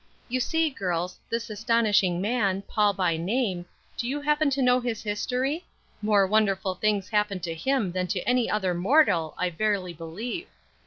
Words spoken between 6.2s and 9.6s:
wonderful things happened to him than to any other mortal I